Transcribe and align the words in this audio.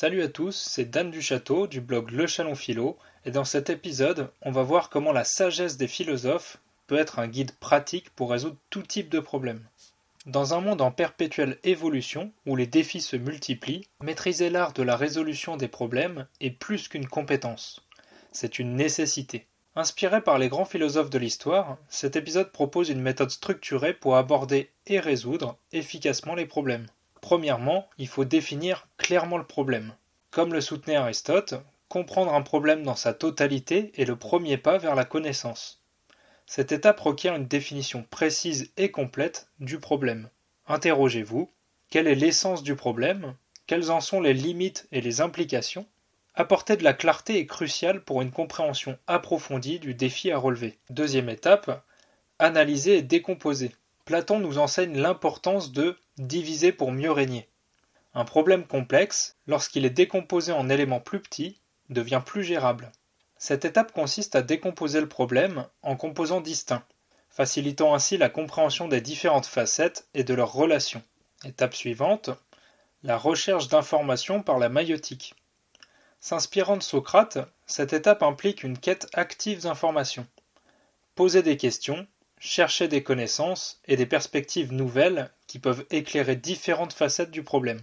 Salut 0.00 0.22
à 0.22 0.28
tous, 0.28 0.54
c'est 0.54 0.84
Dan 0.84 1.10
du 1.10 1.20
Château 1.20 1.66
du 1.66 1.80
blog 1.80 2.12
Le 2.12 2.28
Chalon 2.28 2.54
Philo, 2.54 2.96
et 3.24 3.32
dans 3.32 3.44
cet 3.44 3.68
épisode, 3.68 4.30
on 4.42 4.52
va 4.52 4.62
voir 4.62 4.90
comment 4.90 5.10
la 5.10 5.24
sagesse 5.24 5.76
des 5.76 5.88
philosophes 5.88 6.58
peut 6.86 6.96
être 6.96 7.18
un 7.18 7.26
guide 7.26 7.50
pratique 7.58 8.10
pour 8.10 8.30
résoudre 8.30 8.58
tout 8.70 8.82
type 8.82 9.08
de 9.08 9.18
problème. 9.18 9.66
Dans 10.24 10.54
un 10.54 10.60
monde 10.60 10.82
en 10.82 10.92
perpétuelle 10.92 11.58
évolution, 11.64 12.30
où 12.46 12.54
les 12.54 12.68
défis 12.68 13.00
se 13.00 13.16
multiplient, 13.16 13.88
maîtriser 14.00 14.50
l'art 14.50 14.72
de 14.72 14.84
la 14.84 14.94
résolution 14.94 15.56
des 15.56 15.66
problèmes 15.66 16.28
est 16.40 16.52
plus 16.52 16.86
qu'une 16.86 17.08
compétence. 17.08 17.84
C'est 18.30 18.60
une 18.60 18.76
nécessité. 18.76 19.46
Inspiré 19.74 20.20
par 20.20 20.38
les 20.38 20.48
grands 20.48 20.64
philosophes 20.64 21.10
de 21.10 21.18
l'histoire, 21.18 21.76
cet 21.88 22.14
épisode 22.14 22.52
propose 22.52 22.88
une 22.88 23.02
méthode 23.02 23.30
structurée 23.30 23.94
pour 23.94 24.16
aborder 24.16 24.70
et 24.86 25.00
résoudre 25.00 25.58
efficacement 25.72 26.36
les 26.36 26.46
problèmes. 26.46 26.86
Premièrement, 27.20 27.88
il 27.98 28.08
faut 28.08 28.24
définir 28.24 28.88
clairement 28.96 29.38
le 29.38 29.46
problème. 29.46 29.94
Comme 30.30 30.52
le 30.52 30.60
soutenait 30.60 30.96
Aristote, 30.96 31.54
comprendre 31.88 32.34
un 32.34 32.42
problème 32.42 32.82
dans 32.82 32.96
sa 32.96 33.14
totalité 33.14 33.92
est 34.00 34.04
le 34.04 34.16
premier 34.16 34.56
pas 34.56 34.78
vers 34.78 34.94
la 34.94 35.04
connaissance. 35.04 35.82
Cette 36.46 36.72
étape 36.72 37.00
requiert 37.00 37.34
une 37.34 37.46
définition 37.46 38.06
précise 38.10 38.72
et 38.76 38.90
complète 38.90 39.48
du 39.60 39.78
problème. 39.78 40.30
Interrogez-vous, 40.66 41.50
quelle 41.90 42.06
est 42.06 42.14
l'essence 42.14 42.62
du 42.62 42.74
problème? 42.76 43.34
Quelles 43.66 43.90
en 43.90 44.00
sont 44.00 44.20
les 44.20 44.34
limites 44.34 44.86
et 44.92 45.00
les 45.00 45.20
implications? 45.20 45.86
Apporter 46.34 46.76
de 46.76 46.84
la 46.84 46.92
clarté 46.92 47.38
est 47.38 47.46
crucial 47.46 48.04
pour 48.04 48.22
une 48.22 48.30
compréhension 48.30 48.96
approfondie 49.06 49.78
du 49.78 49.94
défi 49.94 50.30
à 50.30 50.38
relever. 50.38 50.78
Deuxième 50.88 51.28
étape, 51.28 51.84
analyser 52.38 52.98
et 52.98 53.02
décomposer. 53.02 53.74
Platon 54.08 54.38
nous 54.38 54.56
enseigne 54.56 54.98
l'importance 54.98 55.70
de 55.70 55.94
diviser 56.16 56.72
pour 56.72 56.92
mieux 56.92 57.12
régner. 57.12 57.46
Un 58.14 58.24
problème 58.24 58.66
complexe, 58.66 59.36
lorsqu'il 59.46 59.84
est 59.84 59.90
décomposé 59.90 60.50
en 60.50 60.70
éléments 60.70 60.98
plus 60.98 61.20
petits, 61.20 61.60
devient 61.90 62.22
plus 62.24 62.42
gérable. 62.42 62.90
Cette 63.36 63.66
étape 63.66 63.92
consiste 63.92 64.34
à 64.34 64.40
décomposer 64.40 65.02
le 65.02 65.10
problème 65.10 65.66
en 65.82 65.94
composants 65.94 66.40
distincts, 66.40 66.86
facilitant 67.28 67.94
ainsi 67.94 68.16
la 68.16 68.30
compréhension 68.30 68.88
des 68.88 69.02
différentes 69.02 69.44
facettes 69.44 70.08
et 70.14 70.24
de 70.24 70.32
leurs 70.32 70.54
relations. 70.54 71.02
Étape 71.44 71.74
suivante, 71.74 72.30
la 73.02 73.18
recherche 73.18 73.68
d'informations 73.68 74.42
par 74.42 74.58
la 74.58 74.70
maïotique. 74.70 75.34
S'inspirant 76.18 76.78
de 76.78 76.82
Socrate, 76.82 77.40
cette 77.66 77.92
étape 77.92 78.22
implique 78.22 78.62
une 78.62 78.78
quête 78.78 79.06
active 79.12 79.64
d'informations. 79.64 80.26
Poser 81.14 81.42
des 81.42 81.58
questions, 81.58 82.06
chercher 82.40 82.88
des 82.88 83.02
connaissances 83.02 83.80
et 83.86 83.96
des 83.96 84.06
perspectives 84.06 84.72
nouvelles 84.72 85.30
qui 85.46 85.58
peuvent 85.58 85.84
éclairer 85.90 86.36
différentes 86.36 86.92
facettes 86.92 87.30
du 87.30 87.42
problème. 87.42 87.80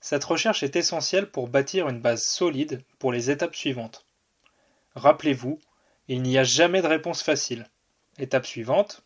Cette 0.00 0.24
recherche 0.24 0.62
est 0.62 0.76
essentielle 0.76 1.30
pour 1.30 1.48
bâtir 1.48 1.88
une 1.88 2.00
base 2.00 2.24
solide 2.24 2.82
pour 2.98 3.12
les 3.12 3.30
étapes 3.30 3.54
suivantes. 3.54 4.04
Rappelez-vous, 4.94 5.60
il 6.08 6.22
n'y 6.22 6.38
a 6.38 6.44
jamais 6.44 6.82
de 6.82 6.88
réponse 6.88 7.22
facile. 7.22 7.68
Étape 8.18 8.46
suivante, 8.46 9.04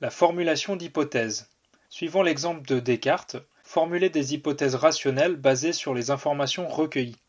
la 0.00 0.10
formulation 0.10 0.74
d'hypothèses. 0.74 1.48
Suivant 1.90 2.22
l'exemple 2.22 2.66
de 2.66 2.80
Descartes, 2.80 3.36
formuler 3.62 4.08
des 4.08 4.34
hypothèses 4.34 4.74
rationnelles 4.74 5.36
basées 5.36 5.74
sur 5.74 5.94
les 5.94 6.10
informations 6.10 6.66
recueillies. 6.66 7.20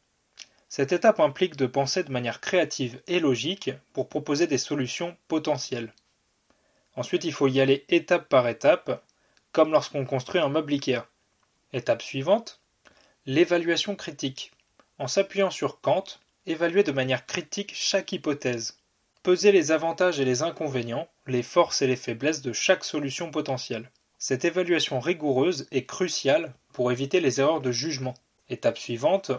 Cette 0.69 0.91
étape 0.91 1.19
implique 1.19 1.55
de 1.55 1.67
penser 1.67 2.03
de 2.03 2.11
manière 2.11 2.41
créative 2.41 3.01
et 3.05 3.19
logique 3.19 3.69
pour 3.91 4.09
proposer 4.09 4.47
des 4.47 4.57
solutions 4.57 5.15
potentielles. 5.27 5.93
Ensuite, 6.95 7.23
il 7.23 7.33
faut 7.33 7.47
y 7.47 7.59
aller 7.59 7.85
étape 7.89 8.29
par 8.29 8.47
étape, 8.47 9.03
comme 9.51 9.71
lorsqu'on 9.71 10.05
construit 10.05 10.41
un 10.41 10.49
meuble 10.49 10.73
Ikea. 10.73 11.07
Étape 11.73 12.01
suivante, 12.01 12.61
l'évaluation 13.25 13.95
critique. 13.95 14.51
En 14.99 15.07
s'appuyant 15.07 15.49
sur 15.49 15.81
Kant, 15.81 16.03
évaluer 16.45 16.83
de 16.83 16.91
manière 16.91 17.25
critique 17.25 17.71
chaque 17.73 18.11
hypothèse. 18.11 18.77
Peser 19.23 19.51
les 19.51 19.71
avantages 19.71 20.19
et 20.19 20.25
les 20.25 20.41
inconvénients, 20.43 21.07
les 21.27 21.43
forces 21.43 21.81
et 21.81 21.87
les 21.87 21.95
faiblesses 21.95 22.41
de 22.41 22.53
chaque 22.53 22.83
solution 22.83 23.31
potentielle. 23.31 23.89
Cette 24.19 24.45
évaluation 24.45 24.99
rigoureuse 24.99 25.67
est 25.71 25.85
cruciale 25.85 26.53
pour 26.73 26.91
éviter 26.91 27.21
les 27.21 27.39
erreurs 27.39 27.61
de 27.61 27.71
jugement. 27.71 28.13
Étape 28.49 28.77
suivante, 28.77 29.31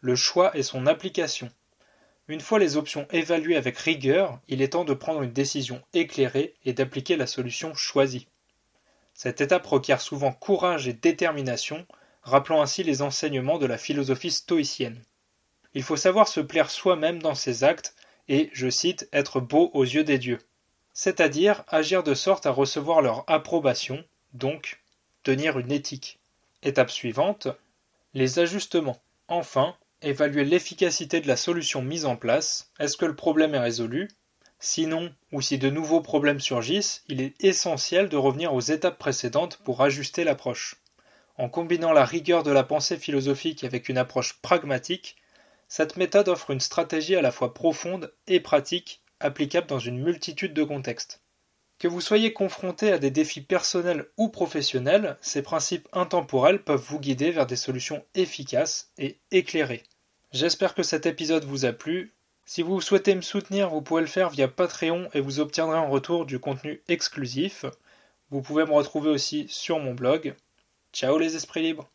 le 0.00 0.16
choix 0.16 0.56
et 0.56 0.62
son 0.62 0.86
application. 0.86 1.50
Une 2.28 2.40
fois 2.40 2.58
les 2.58 2.76
options 2.76 3.06
évaluées 3.12 3.56
avec 3.56 3.78
rigueur, 3.78 4.40
il 4.48 4.60
est 4.60 4.72
temps 4.72 4.84
de 4.84 4.94
prendre 4.94 5.22
une 5.22 5.32
décision 5.32 5.82
éclairée 5.94 6.54
et 6.64 6.72
d'appliquer 6.72 7.16
la 7.16 7.26
solution 7.26 7.74
choisie. 7.74 8.26
Cette 9.14 9.40
étape 9.40 9.66
requiert 9.66 10.00
souvent 10.00 10.32
courage 10.32 10.88
et 10.88 10.92
détermination, 10.92 11.86
rappelant 12.22 12.60
ainsi 12.60 12.82
les 12.82 13.00
enseignements 13.00 13.58
de 13.58 13.66
la 13.66 13.78
philosophie 13.78 14.32
stoïcienne. 14.32 15.02
Il 15.74 15.84
faut 15.84 15.96
savoir 15.96 16.26
se 16.26 16.40
plaire 16.40 16.70
soi-même 16.70 17.22
dans 17.22 17.36
ses 17.36 17.62
actes 17.62 17.94
et, 18.28 18.50
je 18.52 18.68
cite, 18.68 19.08
être 19.12 19.40
beau 19.40 19.70
aux 19.72 19.84
yeux 19.84 20.04
des 20.04 20.18
dieux, 20.18 20.40
c'est-à-dire 20.92 21.64
agir 21.68 22.02
de 22.02 22.14
sorte 22.14 22.46
à 22.46 22.50
recevoir 22.50 23.02
leur 23.02 23.24
approbation, 23.28 24.02
donc 24.32 24.82
tenir 25.22 25.58
une 25.58 25.70
éthique. 25.70 26.18
Étape 26.62 26.90
suivante, 26.90 27.48
les 28.14 28.38
ajustements. 28.40 29.00
Enfin, 29.28 29.76
évaluer 30.02 30.44
l'efficacité 30.44 31.20
de 31.20 31.28
la 31.28 31.36
solution 31.36 31.82
mise 31.82 32.04
en 32.04 32.16
place, 32.16 32.70
est-ce 32.78 32.96
que 32.96 33.06
le 33.06 33.16
problème 33.16 33.54
est 33.54 33.60
résolu? 33.60 34.08
Sinon, 34.58 35.12
ou 35.32 35.42
si 35.42 35.58
de 35.58 35.70
nouveaux 35.70 36.00
problèmes 36.00 36.40
surgissent, 36.40 37.04
il 37.08 37.20
est 37.20 37.34
essentiel 37.44 38.08
de 38.08 38.16
revenir 38.16 38.54
aux 38.54 38.60
étapes 38.60 38.98
précédentes 38.98 39.58
pour 39.64 39.82
ajuster 39.82 40.24
l'approche. 40.24 40.76
En 41.36 41.48
combinant 41.48 41.92
la 41.92 42.04
rigueur 42.04 42.42
de 42.42 42.50
la 42.50 42.64
pensée 42.64 42.96
philosophique 42.96 43.64
avec 43.64 43.88
une 43.88 43.98
approche 43.98 44.40
pragmatique, 44.40 45.16
cette 45.68 45.96
méthode 45.96 46.28
offre 46.28 46.50
une 46.50 46.60
stratégie 46.60 47.16
à 47.16 47.22
la 47.22 47.32
fois 47.32 47.52
profonde 47.52 48.12
et 48.26 48.40
pratique, 48.40 49.02
applicable 49.20 49.66
dans 49.66 49.78
une 49.78 50.02
multitude 50.02 50.54
de 50.54 50.64
contextes. 50.64 51.20
Que 51.78 51.88
vous 51.88 52.00
soyez 52.00 52.32
confronté 52.32 52.90
à 52.90 52.98
des 52.98 53.10
défis 53.10 53.42
personnels 53.42 54.06
ou 54.16 54.28
professionnels, 54.28 55.18
ces 55.20 55.42
principes 55.42 55.88
intemporels 55.92 56.62
peuvent 56.62 56.84
vous 56.88 56.98
guider 56.98 57.30
vers 57.30 57.46
des 57.46 57.56
solutions 57.56 58.04
efficaces 58.14 58.90
et 58.96 59.18
éclairées. 59.30 59.82
J'espère 60.32 60.74
que 60.74 60.82
cet 60.82 61.04
épisode 61.04 61.44
vous 61.44 61.66
a 61.66 61.72
plu. 61.72 62.14
Si 62.46 62.62
vous 62.62 62.80
souhaitez 62.80 63.14
me 63.14 63.20
soutenir, 63.20 63.68
vous 63.68 63.82
pouvez 63.82 64.00
le 64.00 64.06
faire 64.06 64.30
via 64.30 64.48
Patreon 64.48 65.08
et 65.12 65.20
vous 65.20 65.40
obtiendrez 65.40 65.78
en 65.78 65.90
retour 65.90 66.24
du 66.24 66.38
contenu 66.38 66.80
exclusif. 66.88 67.66
Vous 68.30 68.40
pouvez 68.40 68.64
me 68.64 68.72
retrouver 68.72 69.10
aussi 69.10 69.46
sur 69.48 69.78
mon 69.78 69.94
blog. 69.94 70.34
Ciao 70.92 71.18
les 71.18 71.36
esprits 71.36 71.62
libres 71.62 71.90